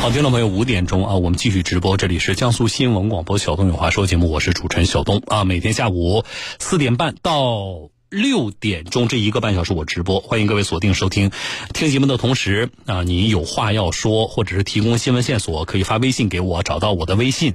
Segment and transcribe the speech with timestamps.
[0.00, 6.24] 好，听众朋友，五点钟啊，我们继续直播，这里是江苏新闻广播《小东有话说》节目，我是主持人小东啊，每天下午
[6.58, 11.30] 四点半到六点钟这一个半小时我直播，欢迎各位锁定收听。
[11.74, 17.54] 听节目的同时啊，你有话要说，或者是提供新闻线索，可以发微信给我，找到我的微信，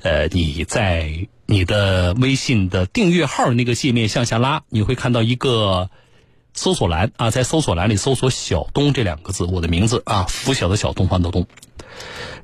[0.00, 5.90] 呃，你在你的微信的订阅号那个界面向下拉，你会看到一个。
[6.56, 11.48] 搜索栏啊，在搜索栏里搜索“小东”这两个字，我的名字啊，拂晓的小东方的东，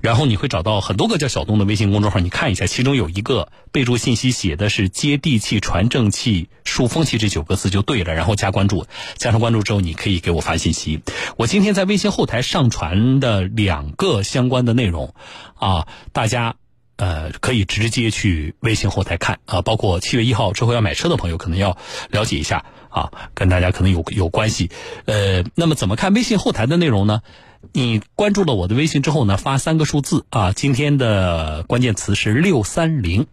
[0.01, 8.87] 然后你会找到很多个叫小东的微信公众号，你看一下，其中有一个备注信息写的是“接地气、传正气、树风气”这九个字就对了，然后加关注，
[9.17, 11.01] 加上关注之后，你可以给我发信息。
[11.37, 15.15] 我今天在微信后台上传的两个相关的内容
[15.55, 16.57] 啊，大家。
[17.01, 21.79] 呃，可以直接去微信后台看啊，包括七月一号之后要买车的朋友，可能要
[22.11, 24.71] 了解一下啊，跟大家可能有有关系。
[25.07, 27.23] 呃，那么怎么看微信后台的内容呢？
[27.73, 33.27] 你关注了我的微信之后呢，发三个数字啊，今天的关键词是六三零，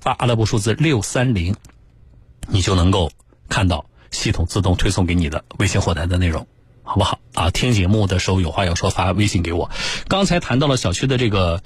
[0.00, 1.54] 发阿拉伯数字六三零，
[2.48, 3.12] 你就能够
[3.48, 6.48] 看到系统自动推送给你的微信后台的内容，
[6.82, 7.20] 好不好？
[7.34, 9.70] 啊，听节目的时候有话要说，发微信给我。
[10.08, 11.62] 刚才谈到了小区的这个。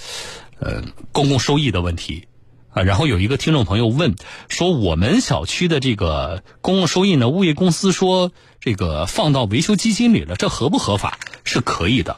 [0.65, 2.29] 呃，公共收益的问题
[2.71, 4.15] 啊，然后有一个听众朋友问
[4.49, 11.19] 说，我们小区的这个公共收益呢，物业公司说这个放到维修基金里了，这合不合法？
[11.43, 12.17] 是可以的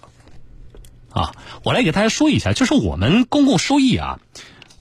[1.09, 1.34] 啊。
[1.62, 4.20] 我来给大家说一下，就是我们公共收益啊，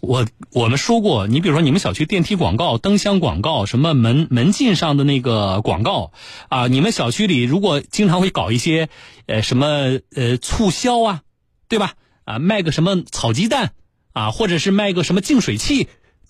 [0.02, 6.11] 我我们说过，你比如说你们小区电梯广告、灯箱广告、什么门门禁上的那个广告
[6.50, 8.89] 啊，你们小区里如果经常会搞一些
[9.25, 9.66] 呃什么
[10.14, 11.22] 呃促销啊，
[11.70, 11.94] 对吧？
[12.25, 13.73] 啊，卖个什么炒鸡蛋，
[14.13, 15.88] 啊，或者是卖个什么净水器，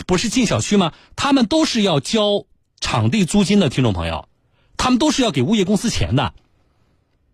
[0.07, 0.93] 不是进小区吗？
[1.15, 2.45] 他们都是要交
[2.79, 4.27] 场地租金的，听众朋友，
[4.77, 6.33] 他们都是要给物业公司钱的。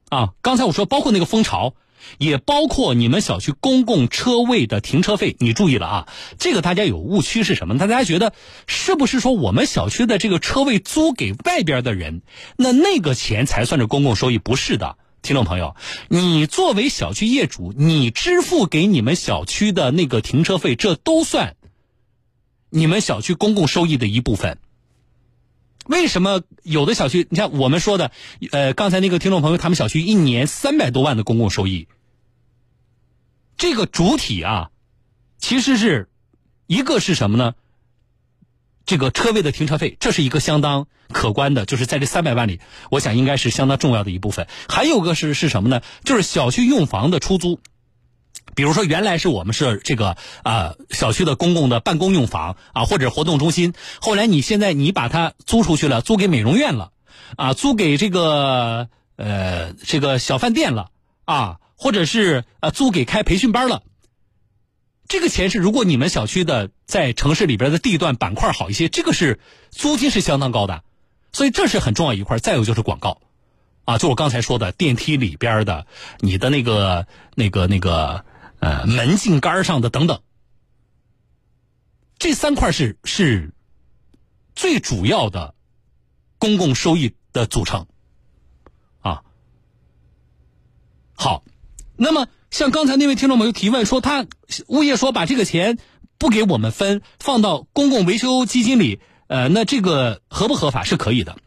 [0.10, 1.76] 啊，刚才我说包括那个蜂巢，
[2.18, 6.08] 也包括你们小区公共车位的停车费，你注意了啊，
[6.40, 7.78] 这个大家有误区是什么？
[7.78, 8.34] 大家觉得
[8.66, 12.24] 是不是说我们小区的这个车位租给外边的人，
[12.58, 14.40] 那那个钱才算是公共收益？
[14.40, 14.98] 不是的。
[15.22, 15.76] 听众朋友，
[16.08, 21.56] 你作为小区业主，你支付给你们小区的那个停车费，这都算
[22.70, 24.58] 你们小区公共收益的一部分。
[25.86, 28.12] 为什么有的小区，你像我们说的，
[28.52, 31.88] 呃，刚才那个听众朋友，他们小区一年三百多万的公共收益，
[33.58, 34.70] 这个主体啊，
[35.38, 36.08] 其实是
[36.68, 37.56] 一个是什么呢？
[38.90, 44.48] 这个车位的停车费，这是一个相当可观的，就是在这三百万里，我想应该是相当重要的一部分。
[44.68, 45.82] 还有个是是什么呢？
[46.04, 47.60] 就是小区用房的出租，
[48.56, 56.90] 比如说原来是我们是这个啊小区的公共的办公用房啊或者活动中心，后来你现在你把它租出去了，租给美容院了，
[57.38, 60.90] 啊租给这个呃这个小饭店了
[61.26, 63.84] 啊，或者是呃租给开培训班了。
[65.10, 69.40] 这个钱是，如果你们小区的在城市里边的地段板块好一些，这个是
[69.72, 70.84] 租金是相当高的，
[71.34, 72.38] 所以这是很重要一块。
[72.38, 73.20] 再有就是广告，
[73.86, 75.88] 啊，就我刚才说的电梯里边的，
[76.20, 78.24] 你的那个那个那个
[78.60, 80.22] 呃门禁杆上的等等，
[82.20, 83.52] 这三块是是
[84.54, 85.56] 最主要的
[86.38, 87.88] 公共收益的组成，
[89.02, 89.24] 啊，
[91.16, 91.44] 好，
[91.96, 92.28] 那么。
[92.52, 94.26] 像刚才那位听众朋友提问说，他
[94.68, 95.78] 物业说把这个钱
[96.18, 100.84] 不给我们分，放到公共维修基金里，呃，那这个合不合法？
[100.84, 101.38] 是可以的。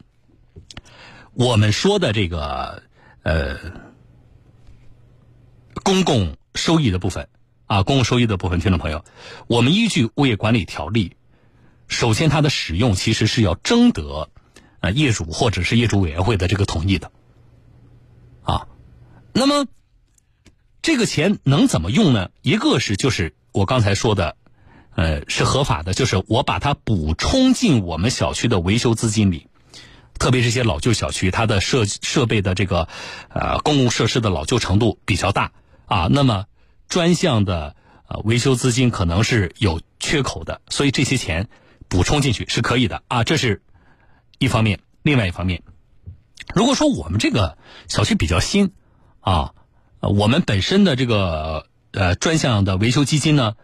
[1.33, 2.83] 我们说的这个
[3.23, 3.57] 呃
[5.83, 7.27] 公共收益的部分
[7.65, 9.03] 啊，公共收益的部分，听众朋友，
[9.47, 11.17] 我们依据物业管理条例，
[11.87, 14.29] 首先它的使用其实是要征得
[14.79, 17.11] 啊业主或者是业主委员会的这个同意的
[18.43, 18.67] 啊，
[19.33, 19.67] 那么。
[20.83, 22.29] 这个钱能怎么用呢？
[22.41, 24.35] 一个是就是我刚才说的，
[24.95, 29.47] 呃，是合法的，就是我把它补充进我们小区的维修资金里，
[30.19, 32.89] 特别是一些老旧小区，它的设设备的这个
[33.29, 35.53] 呃公共设施的老旧程度比较大
[35.85, 36.47] 啊，那么
[36.89, 37.77] 专项的
[38.09, 41.47] 呃维修资金可能是有缺口的，所以这些钱
[41.87, 43.61] 补充进去是可以的啊，这是
[44.37, 44.81] 一方面。
[45.01, 45.63] 另外一方面，
[46.53, 47.57] 如果说我们这个
[47.87, 48.73] 小区比较新
[49.21, 49.53] 啊。
[50.09, 53.55] 我们本身的这个呃专项的维修基金呢，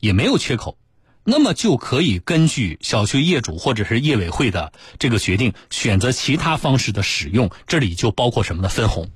[0.00, 0.78] 也没有缺口，
[1.24, 7.50] 那么就可以根据小区业主或者是业委会的这个决定，选择其他方式的使用。
[7.66, 8.70] 这里就包括什么呢？
[8.70, 9.10] 分红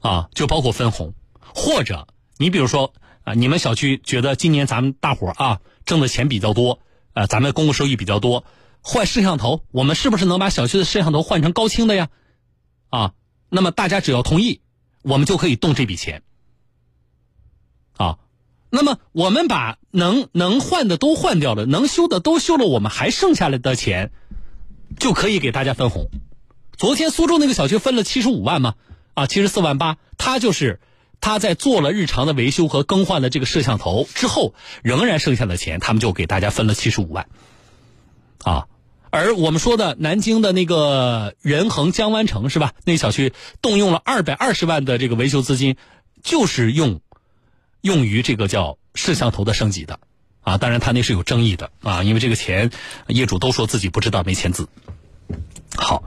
[0.00, 2.08] 啊，就包括分红，或者
[2.38, 2.94] 你比如说
[3.24, 6.78] 啊，你们小区觉得今年咱们大伙啊挣的钱比较多，
[7.12, 8.44] 呃，咱们公共收益比较多，
[8.80, 12.08] 换摄像头，我们是不是能把小区的摄像头换成高清的呀？
[12.88, 13.12] 啊，
[13.50, 14.62] 那么大家只要同意。
[15.02, 16.22] 我们就可以动这笔钱，
[17.96, 18.18] 啊。
[18.72, 24.12] 那么我们把能能换的都换掉了，能修的都修了，我们还剩下来的钱
[24.98, 26.08] 就可以给大家分红。
[26.76, 28.74] 昨天苏州那个小区分了七十五万吗？
[29.14, 30.78] 啊，七十四万八，他就是
[31.20, 34.54] 他在做了日常的维修和更换了这个摄像头之后，
[34.84, 37.28] 仍然剩下的钱，他们就给大家分了七十五万。
[38.44, 38.68] 啊，
[39.10, 42.72] 而我们说的南京的那个仁恒江湾城是吧？
[42.84, 45.76] 那小区动用了二百二十万的这个维修资金，
[46.22, 47.00] 就是用。
[47.82, 50.00] 用于这个叫摄像头的升级的，
[50.42, 52.70] 啊，当然他那是有争议的啊，因为这个钱
[53.06, 54.68] 业主都说自己不知道没签字。
[55.76, 56.02] 好，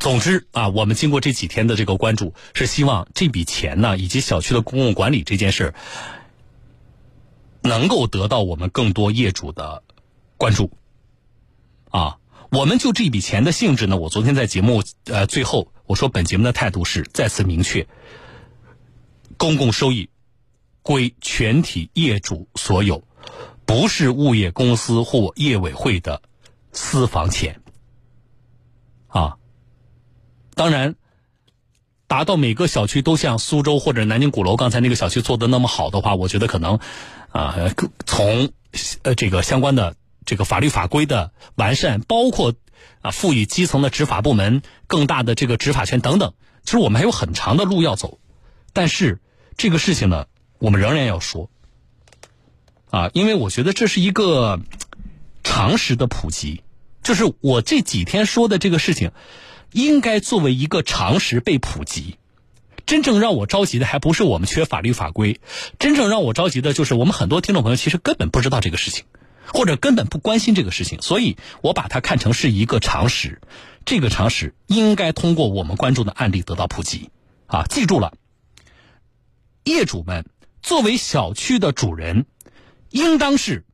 [0.00, 5.72] 总之啊，我们经过这几天的这个关注，是希望这笔钱呢，以及小区的公共管理这件事，
[7.62, 9.84] 能够得到我们更多业主的
[10.36, 10.72] 关注。
[11.92, 12.18] 啊，
[12.50, 17.86] 我们就这笔钱的性质呢，我昨天在节目呃最后我说，本节目的态度是再次明确。
[19.36, 20.08] 公共收益
[20.82, 23.04] 归全体业主所有，
[23.66, 26.22] 不是物业公司或业委会的
[26.72, 27.60] 私房钱。
[29.08, 29.36] 啊，
[30.54, 30.94] 当然，
[32.06, 36.78] 达到每个小区都像苏州或者南京鼓楼刚才那个小区做的那么好的话，我觉得可能
[37.30, 37.56] 啊，
[38.06, 38.50] 从
[39.02, 42.54] 呃这个相关的这个法律法规的完善，包括
[43.00, 46.34] 啊赋予基层的执法部门更大的这个执法权等等，
[46.64, 48.18] 其实我们还有很长的路要走，
[48.72, 49.20] 但是。
[49.54, 50.28] 这个事情呢，
[50.58, 51.50] 我们仍然要说，
[52.88, 54.60] 啊，因为我觉得这是一个
[55.44, 56.62] 常识的普及，
[57.02, 59.12] 就是我这几天说的这个事情，
[59.70, 62.16] 应该作为一个常识被普及。
[62.86, 65.38] 真正让我着急的还不是我们缺法律法规，
[65.78, 69.04] 真正让我着急的就是我们很多听众朋友其实根本不知道这个事情，
[69.46, 73.40] 或者根本不关心这个事情，所以我把它看成是一个常识，
[73.84, 77.10] 这个常识应该通过我们关注的案例得到普及。
[77.46, 78.14] 啊，记住了。
[79.64, 80.28] 业主们
[80.62, 82.26] 作为小区的主人，
[82.90, 83.64] 应当是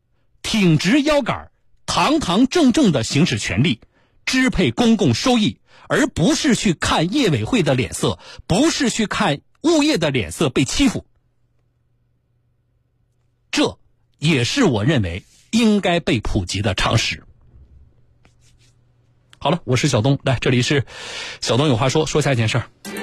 [0.42, 1.50] 挺直腰杆、
[1.86, 3.80] 堂堂正正的行使权利，
[4.26, 11.06] 支配公共收益，而不是去看业委会的脸色，不是去看物业的脸色被欺负。
[13.50, 13.78] 这
[14.18, 17.22] 也是我认为应该被普及的常识。
[19.38, 20.84] 好了，我是小东，来这里是
[21.40, 22.97] 小东有话说，说下一件事儿。